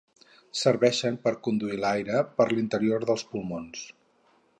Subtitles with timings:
[0.59, 3.85] Serveixen per conduir l'aire per l'interior dels pulmons.